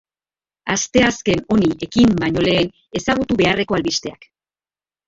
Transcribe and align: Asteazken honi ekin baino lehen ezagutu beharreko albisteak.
Asteazken 0.75 1.43
honi 1.57 1.69
ekin 1.89 2.17
baino 2.25 2.47
lehen 2.49 2.73
ezagutu 3.03 3.39
beharreko 3.45 3.81
albisteak. 3.81 4.33